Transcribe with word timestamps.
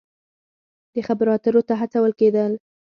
د 0.93 0.95
خبرو 1.07 1.29
اترو 1.37 1.61
ته 1.67 1.73
هڅول 1.81 2.11
کیږي. 2.19 2.45